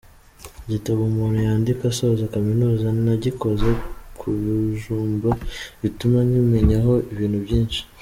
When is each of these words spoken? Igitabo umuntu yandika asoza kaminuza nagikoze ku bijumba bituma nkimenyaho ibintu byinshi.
Igitabo 0.65 0.99
umuntu 1.03 1.37
yandika 1.47 1.83
asoza 1.91 2.31
kaminuza 2.33 2.85
nagikoze 3.03 3.69
ku 4.19 4.27
bijumba 4.43 5.29
bituma 5.81 6.17
nkimenyaho 6.27 6.93
ibintu 7.13 7.37
byinshi. 7.45 7.79